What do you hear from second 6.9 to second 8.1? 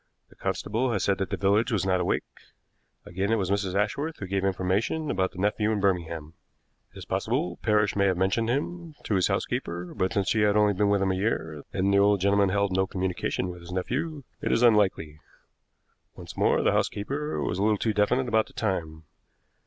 It is possible Parrish may